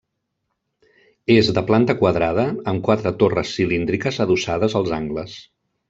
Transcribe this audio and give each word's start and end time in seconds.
És 1.33 1.51
de 1.57 1.63
planta 1.67 1.95
quadrada 2.01 2.47
amb 2.73 2.83
quatre 2.89 3.13
torres 3.21 3.55
cilíndriques 3.61 4.19
adossades 4.27 4.79
als 4.81 4.99
angles. 5.03 5.39